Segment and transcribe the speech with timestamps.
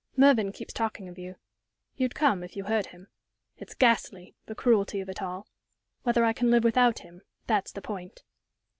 [0.17, 1.35] Mervyn keeps talking of you.
[1.95, 3.09] You'd come, if you heard him.
[3.57, 5.45] It's ghastly the cruelty of it all.
[6.01, 8.23] Whether I can live without him, that's the point."